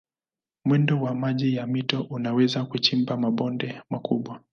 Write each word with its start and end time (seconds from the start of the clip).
Mwendo 0.65 1.01
wa 1.01 1.15
maji 1.15 1.55
ya 1.55 1.67
mito 1.67 2.01
unaweza 2.01 2.65
kuchimba 2.65 3.17
mabonde 3.17 3.81
makubwa. 3.89 4.41